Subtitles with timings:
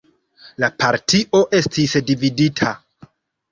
[0.63, 2.75] La partio estis dividita.